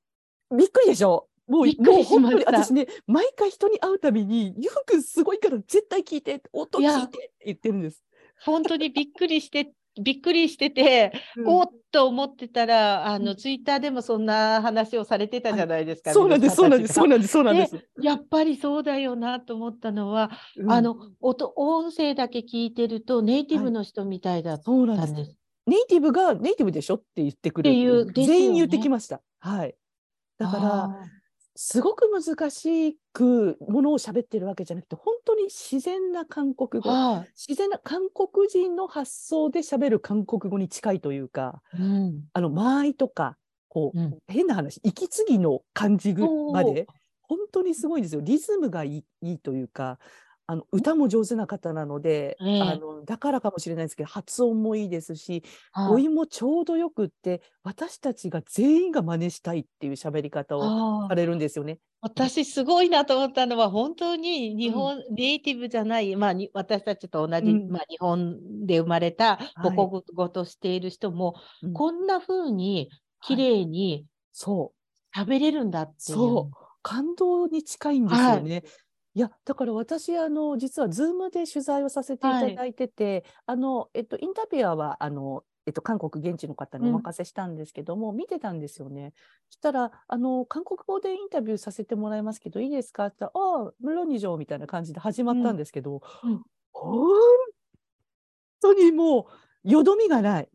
[0.57, 1.29] びっくりでしょ？
[1.47, 8.05] もうもう本当に私ね毎回人に会うたびにゆうくんすごいから絶対聞いて音聞いてって言ってるんです。
[8.45, 16.13] 本当にびっくりしてびっくりしてて、うん、おっと思ってたら、あの、ツイッターでもそんな話をされてたじゃないですか。
[16.13, 17.77] そうなんです、そうなんです、そうなんです、そうなんです。
[18.01, 24.99] やっぱりそうだよなと思ったのは、うん、あの、音、音声だけ聞いてると、ネイティブの人みたいだったんです。
[25.01, 25.37] はい、です
[25.67, 27.69] ネイティブがネイティブでしょって言ってくる。
[27.69, 29.21] っていう、全員言ってきました。
[29.41, 29.75] はい。
[30.39, 31.09] だから、
[31.61, 43.37] すごく難しくものを喋ってるわけじゃなくて本当に自然な韓国語、は自然な韓国人の発想で喋る韓国語に近いというか、うん、あの間合いとか
[43.69, 46.87] こう、うん、変な話息継ぎの感じまで
[47.23, 48.21] 本当にすごいんですよ。
[48.23, 49.99] リズムがいいいいというか
[50.51, 55.45] あの歌も上手な方なので、えあのだからかもしれないですけど発音もいいですし
[55.75, 61.81] 語彙もちょうどよくって私たちが全員が真似したいっていう喋り方をされるんですよね。
[62.01, 72.89] 私すごいなと思ったのは本当に日本、うん、ネイティブじゃない、まあ、私たちと同じ、うん、まあ、日本で生まれた母国語としている人も、はい、こんな風に
[73.21, 75.19] 綺麗にそう。
[75.19, 76.19] 喋れるんだっていう。
[76.19, 76.69] そう。
[76.81, 78.55] 感動に近いんですよね。
[78.55, 78.65] はい
[79.19, 89.15] いやだから私あの実は Zoom で取材をさせていただいてて、はい、あのえっと、インタビュアーはあの、えっと、韓国現地の方にお任せしたんですけども、うん、見てたんですよね。
[89.51, 93.07] そしたらあの韓国語でインタビューさせてもらいますけどいいですか？
[93.07, 96.43] って言ったら「ああ無論に上」みたいな感じで始まったんですけど、うんうん、
[96.73, 97.09] 本
[98.61, 99.27] 当にも
[99.65, 100.49] うよどみがない。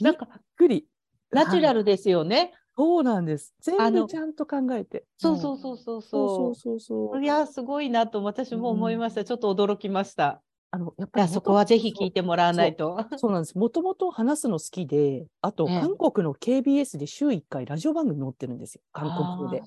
[0.00, 0.86] なんかびっくり。
[1.30, 2.52] ナチュラルですよね。
[2.76, 3.54] そうなんです。
[3.60, 5.04] 全部ちゃんと考えて。
[5.18, 6.28] そうそうそうそうそう。
[6.28, 9.20] そうそうそういや、すごいなと私も思いました。
[9.20, 10.42] うん、ちょっと驚きました。
[10.72, 12.96] あのやっぱりそこはぜひ聞いてもらわないと。
[13.16, 13.56] そうなんです。
[13.56, 18.82] もともと話すの好きで、あと、韓国の KBS で週1回ラジオ番組載ってるんですよ。
[18.92, 19.64] 韓国語で。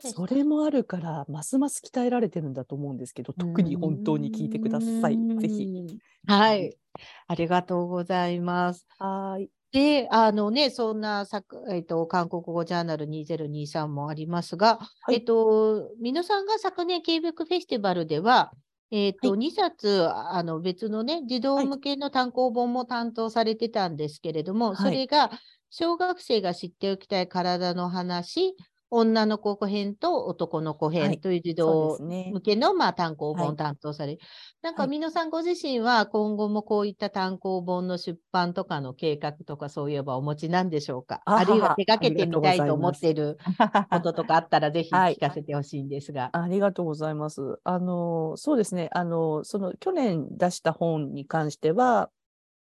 [0.00, 5.20] それもあるから、ますます鍛えられてるんだと思うんですけど、特に本当に聞いてください。
[5.38, 5.70] ぜひ。
[6.26, 6.76] はい。
[7.26, 8.86] ありがとうございます。
[8.98, 9.50] はい。
[9.74, 11.26] で、あのね、そんな
[11.68, 18.52] えっと、韓国語ジャーナル2023もありますが、はい、えっと、皆さんが昨年、ケーベックフェスティバルでは、
[18.92, 25.32] えっと、はい、2冊、あの、別のね、児童向けの単行本も担当されてたんですけれども、はい、それが、
[25.70, 28.54] 小学生が知っておきたい体の話、
[28.96, 34.18] 女の子編と男の子編という児童向けの、まあ、単行本を担当される。
[34.20, 34.28] はい、
[34.62, 41.22] なんか、皆さんご自身は今後もこういった単行本の出版とかの計画とかそういえばお持ちなんでしょうか？
[41.24, 43.38] あるいは手掛けてみたいと思っている
[43.90, 47.58] こととかあったらぜひ聞かせてほしいんですが、はい、ありがとうございます。
[47.64, 48.90] あの、そうですね。
[48.92, 52.10] あの、その去年出した本に関しては、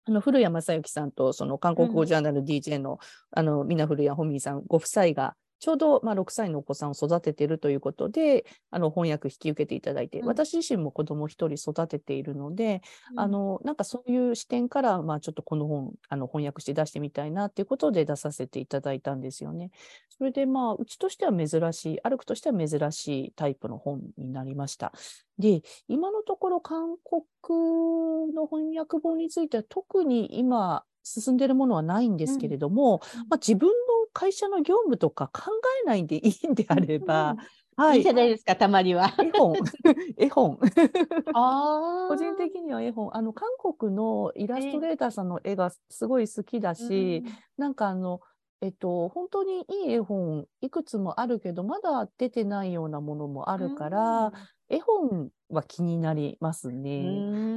[0.05, 2.97] あの古谷正幸さんとその韓国語ジャーナル DJ の、うん、
[3.31, 12.81] あの皆古谷本美さんご夫妻がちょうど、まあ、6歳のお子さんを育てているということで、あの翻訳引き受けていただいて、うん、私自身も子供一人育てているので、
[13.11, 19.71] うん、あのなんかそういう視点から、まあ、ちょっとこの本あの翻訳して出してみたいなっていうことで出させていただいたんですよね。
[20.09, 24.91] それでまあうちとしては珍しい、歩くとしては珍しいタイプの本になりました。
[25.37, 33.73] で、今のところ韓国の翻訳本については特に今進んでいるものはないんですけれども、うん、まあ、自分の
[34.13, 35.51] 会社の業務とか考
[35.83, 37.31] えないでいいんであれば、
[37.77, 39.13] うん、はい、いいじゃないですか、たまには。
[39.17, 39.53] 絵本。
[40.17, 40.57] 絵本。
[40.57, 43.15] 個人的には絵本。
[43.15, 46.83] あの、韓国のイラストレーターさんの絵がすごい好きだし、
[47.25, 48.19] えー、なんかあの、
[48.61, 54.31] えっと、本当にいい絵本いくつもあるけどまだ出てないようなものもあるから、
[54.69, 57.01] 絵本は気になりますね。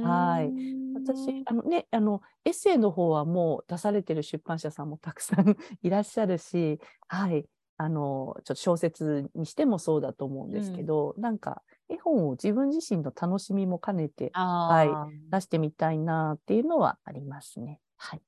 [0.03, 0.51] はい。
[0.93, 7.45] 私、あのね、あの、エッセイの方はもう出されてる出版社さんもたくさんいらっしゃるし、はい。
[7.77, 17.79] あの、ちょっと小説にしてもそうだと思うんですけど、うん、なんか、絵本を自分自身の楽しみも兼ねて、はい、出してみたいなっていうのはありますね。
[17.97, 18.21] はい。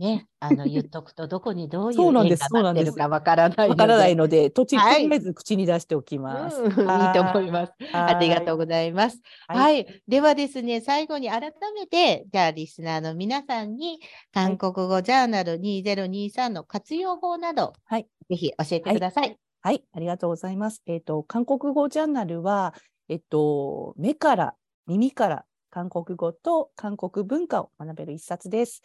[0.00, 6.58] ね、あの言っとくとどこにどういう絵がなってるかわからないわからないので、途中とりあえず口に出しておきます。
[6.58, 7.74] うん、いいと思います。
[7.92, 9.20] ありがとうございます。
[9.46, 14.00] はい、ではですね、最後に改めて、じゃあリスナーの皆さんに
[14.32, 19.36] 韓国語ジャーナル2023の活用法など、はい、ぜひ教えてください。
[19.60, 20.82] はい、ありがとうございます。
[20.86, 22.74] えっ、ー、と韓国語ジャーナルは
[23.10, 24.54] えっと目から
[24.86, 28.82] 耳から韓国語と韓国文化を学べる一冊です。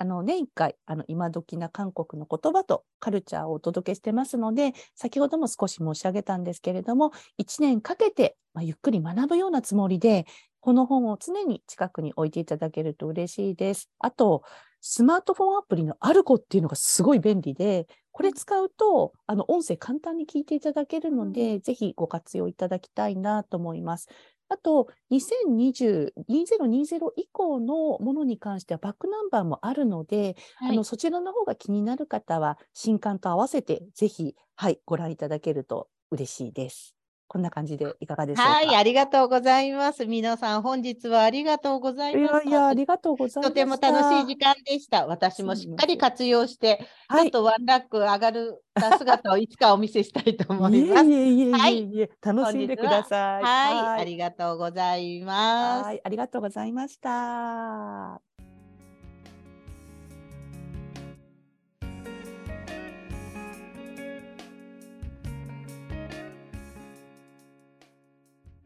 [0.00, 10.24] あの年1回あの今時な韓国の言葉とカルチャーをお届けしてますので先ほども少し申し上げたんですけれども1年かけて、まあ、ゆっくり学ぶようなつもりで
[10.60, 13.90] この本を常に近くに置いていただけると嬉しいです。
[13.98, 14.42] あと
[14.80, 24.08] スマートフォンアプリのアルコっていうのがすごい便利でこれ使うとあの音声簡単に聞いていただけるので、ぜひご活用いただきたいなと思います。
[24.50, 36.99] あと、2020、2020以降のものに関してはバックナンバーもあるので、はい、あのそちらの方が気になる方は新刊と合わせてぜひ、はい、ご覧いただけると嬉しいです。
[37.32, 38.50] こんな感じでいかがでしょうか？
[38.54, 40.04] はい、ありがとうございます。
[40.04, 42.48] 皆さん、本日はありがとうございます。
[42.48, 43.48] いやいや、ありがとうございます。
[43.50, 45.06] とても楽しい時間でした。
[45.06, 48.64] 私もしっかり活用して、ちょっとワンラック上がる
[48.98, 51.06] 姿をいつかお見せしたいと思います。
[51.06, 55.84] いえいえいえはい、楽しんでください、はい、ありがとうございます。
[55.84, 58.29] はい、ありがとうございました。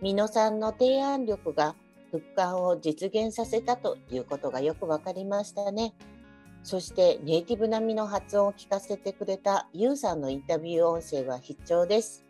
[0.05, 1.75] 美濃さんの提案力が
[2.11, 5.95] 復刊を実現させたということがよく分かりましたね。
[6.63, 12.23] そしてネイティブ並みの発音を聞かせてくれたユウさんのインタビュー音声は必聴です。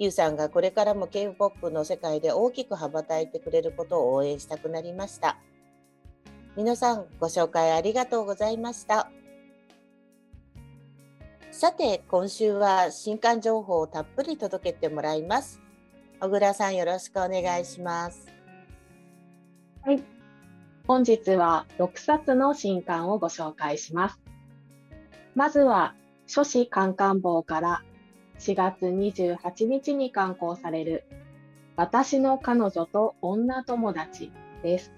[0.00, 5.38] ユウさんがこれからも K-POP の世界で大きく羽ばたいてくれることを応援したくなりました。
[6.56, 9.08] 皆さんご紹介ありがとうございました。
[11.52, 15.60] さて今週は新刊情報をたっぷり届けてもらいます。
[16.20, 18.26] 小倉さんよろしくお願いします。
[19.82, 20.02] はい。
[20.86, 24.20] 本日は6冊の新刊をご紹介します。
[25.34, 25.94] まずは
[26.26, 27.82] 書士カンカン坊から
[28.38, 31.04] 4月28日に刊行される
[31.78, 34.32] 私の彼女と女友達
[34.64, 34.92] です。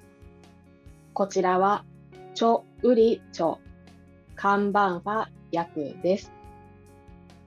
[1.12, 1.84] こちらは、
[2.34, 3.58] チョウリチョ、
[4.34, 6.32] カンバンファ役です。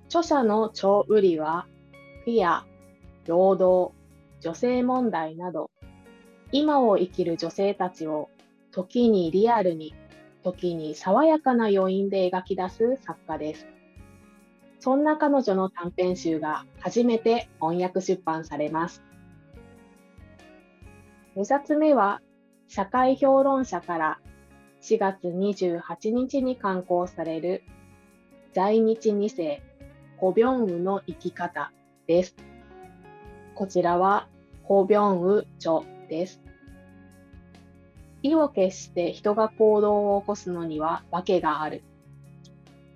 [0.09, 1.65] 著者のチョウリは、
[2.25, 2.67] フィア、
[3.25, 3.95] 労働、
[4.41, 5.71] 女性問題など、
[6.51, 8.29] 今を生きる女性たちを
[8.71, 9.93] 時にリアルに、
[10.43, 13.67] 時に爽やかな余韻で描き出す作家です。
[14.79, 19.01] そんな彼女の短編集が初めて翻訳出版されます。
[21.37, 22.21] 2冊目は、
[22.67, 24.19] 社会評論者から
[24.81, 27.63] 4月28日に刊行される
[28.53, 29.63] 在日2世、
[30.17, 31.71] コビョンウの生き方
[32.05, 32.35] です。
[33.55, 34.27] こちらは、
[34.63, 36.41] ホビョンウチョです。
[38.23, 41.83] 意を決して人が行動を起こすのには訳がある。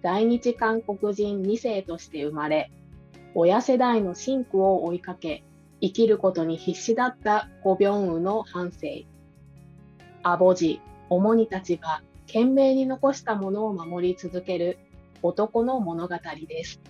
[0.01, 2.71] 在日韓国人2世として生まれ、
[3.35, 5.43] 親世代のシンクを追いかけ、
[5.79, 9.05] 生きることに必死だったコビョンウの半生。
[10.23, 14.79] アボジ、オモニたちが懸命に残したものを守り続ける
[15.21, 16.15] 男の物語
[16.47, 16.81] です。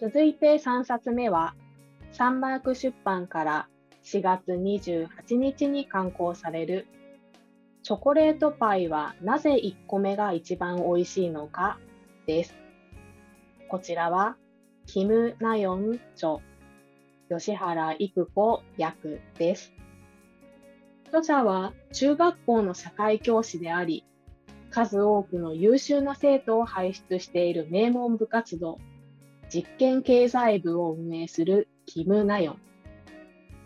[0.00, 1.54] 続いて3冊目は、
[2.10, 3.68] サンマーク出版から
[4.02, 6.86] 4月28日に刊行される
[7.82, 11.78] チョコレートパイはなぜ1個目が一番美味しいのか
[12.26, 12.54] です。
[13.68, 14.38] こちらは、
[14.86, 16.38] キム・ナヨン著、
[17.28, 19.70] 吉原育子役です。
[21.08, 24.06] 著者は中学校の社会教師であり、
[24.70, 28.78] 数多くの優秀な生徒を輩出している名門部活動、
[29.52, 32.58] 実験経済部を運営するキム・ナヨン。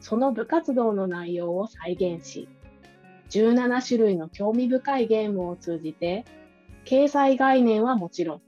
[0.00, 2.48] その部活動の内容を再現し、
[3.30, 6.24] 17種類の興味深いゲームを通じて、
[6.84, 8.42] 経済概念はもちろん、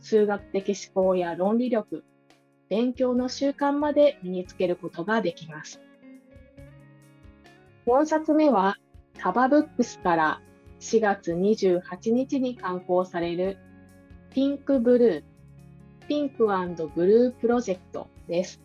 [0.00, 2.04] 数学的思考や論理力、
[2.68, 5.80] 勉強の習慣まで身につけることができます。
[7.86, 8.78] 4冊目は、
[9.16, 10.42] タバブックスから
[10.80, 13.58] 4月28日に刊行される
[14.30, 15.33] ピンクブルー
[16.06, 16.46] ピンク
[16.88, 18.60] ブループロジェクトです。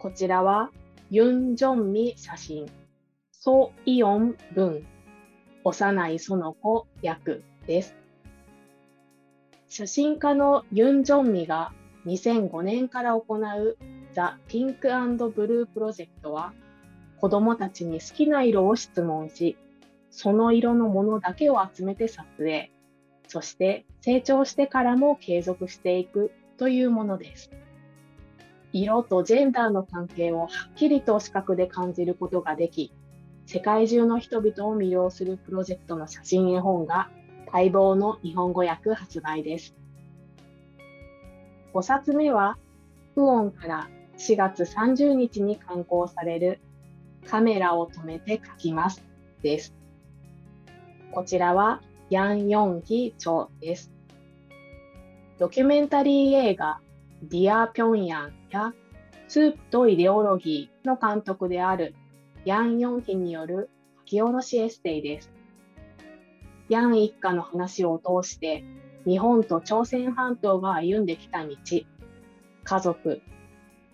[0.00, 0.70] こちらは、
[1.10, 2.66] ユン・ジョンミ写真、
[3.32, 4.86] ソ・イヨン文、
[5.62, 7.94] 幼い園子役です。
[9.68, 11.72] 写真家のユン・ジョンミが
[12.06, 13.76] 2005年から行う
[14.12, 14.88] ザ・ピンク
[15.34, 16.54] ブループロジェクトは、
[17.20, 19.58] 子供たちに好きな色を質問し、
[20.10, 22.70] その色のものだけを集めて撮影。
[23.34, 27.50] そして成長してからも継続していくというものです。
[28.72, 32.92] 色とジェンダーの関係をはっきりと視覚で感じることができ、
[33.46, 37.10] 世界中の人々を魅了するプロジェクトの写真絵本が
[37.52, 39.74] 待望の日本語訳発売です。
[41.74, 42.56] 5冊目は、
[43.16, 46.60] フオンから4月30日に刊行される
[47.26, 49.02] カメラを止めて描きます
[49.42, 49.74] です。
[51.10, 51.82] こちらは
[52.14, 53.90] ヤン・ヨンヒチョです。
[55.36, 56.78] ドキュメンタリー映画、
[57.24, 58.72] ディア・ピョンヤンや
[59.26, 61.96] スープとイデオロギーの監督である
[62.44, 65.32] ヤン・ヨンヒによる書き下ろしエッセイです。
[66.68, 68.62] ヤン一家の話を通して
[69.04, 73.22] 日本と朝鮮半島が歩んできた道、家族、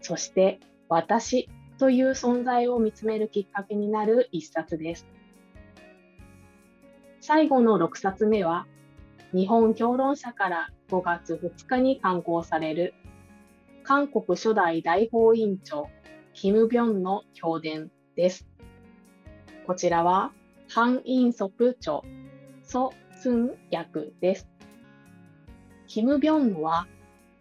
[0.03, 0.61] そして
[0.91, 1.49] 私
[1.79, 5.07] という存在を見つめるきっかけになる一冊です。
[7.21, 8.67] 最後の6冊目は、
[9.33, 12.95] 日本評論者から5月2日に刊行される
[13.83, 15.89] 韓国初代大法院長、
[16.33, 18.49] キム・ビョンの評伝です。
[19.67, 20.33] こちらは、
[20.69, 22.01] ハン・インソプ著、
[22.63, 24.49] ソ・スン役です。
[25.89, 26.87] キム・ビョンは、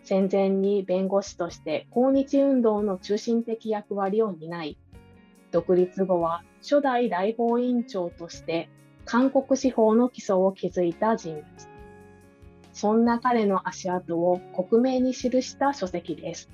[0.04, 4.78] 戦前に弁護士として抗日運動の中心的役割を担い、
[5.52, 8.70] 独立後は初代大法院長として
[9.12, 11.44] 韓国司法の基礎を築いた人物。
[12.74, 16.48] そんな彼の足跡を克明に記した書籍です。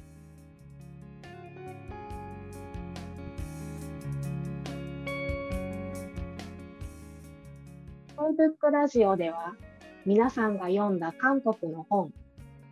[8.16, 9.58] Facebook ラジオでは
[10.06, 12.14] 皆さんが読んだ韓国の本、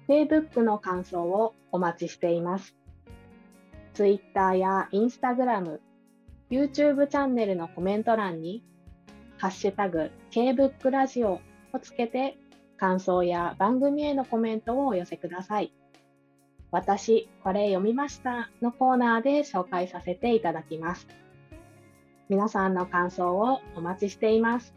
[0.07, 2.73] Facebook の感想をお待ちしています。
[3.93, 5.79] Twitter や Instagram、
[6.49, 8.63] YouTube チャンネルのコメント欄に、
[9.43, 11.41] ハッシュタグ、Kbook ラジオ
[11.73, 12.37] をつけて
[12.77, 15.73] 感想や番組へのコメントをお寄せください。
[16.71, 21.09] 私、これ読みましたのコーナーで紹介させていただきます。
[22.29, 24.73] 皆さんの感想をお待ちしています。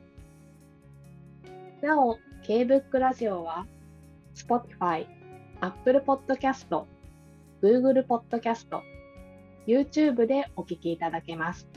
[1.81, 3.69] なお、K-BOOK ラジオは
[4.35, 5.07] Spotify、
[5.61, 6.85] Apple Podcast、
[7.63, 8.81] Google Podcast、
[9.69, 11.69] YouTube でお聞きいただけます。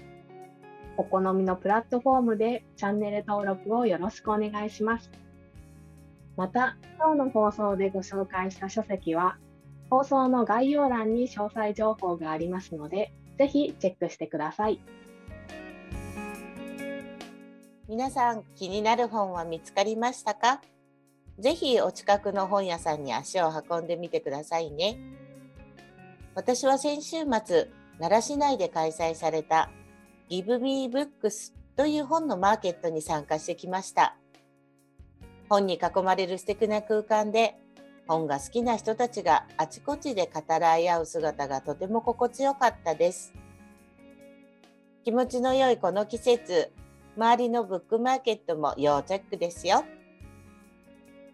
[1.00, 5.10] お好みのプラットフォームでチャンネル登録をよろしくお願いします。
[6.36, 9.38] また、今日の放送でご紹介した書籍は、
[9.90, 14.82] 放送の概要欄に詳細情報がありますので、ぜひチェックしてください。
[17.88, 20.60] 皆さん、気になる本は見つかりましたか？
[21.40, 25.00] ぜひお近くの本屋さんに足を運んでみてくださいね。
[26.36, 27.70] 私は先週末、
[28.00, 29.70] 奈良市内で開催された
[30.30, 34.16] Give Me Books という本のマーケットに参加してきました。
[35.50, 37.58] 本に囲まれる素敵な空間で
[38.08, 43.34] 本が好きな人たちがあちこちで語らい合う姿がとても心地よかったです。
[45.04, 46.72] 気持ちの良いこの季節、
[47.16, 49.84] 周りのブックマーケットも要チェックですよ。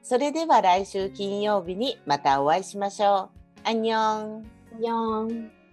[0.04, 3.32] それでは来週金曜日にまたお会いしましょ
[3.66, 3.68] う。
[3.68, 3.98] アンニョン。
[3.98, 5.65] アンニョン。